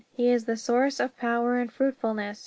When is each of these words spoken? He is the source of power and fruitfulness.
He 0.15 0.31
is 0.31 0.45
the 0.45 0.57
source 0.57 0.99
of 0.99 1.15
power 1.15 1.57
and 1.57 1.71
fruitfulness. 1.71 2.39